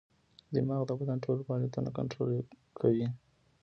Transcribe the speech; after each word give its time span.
دماغ 0.55 0.81
د 0.87 0.91
بدن 0.99 1.17
ټول 1.25 1.37
فعالیتونه 1.47 1.89
کنټرول 1.97 2.31
کوي. 2.79 3.07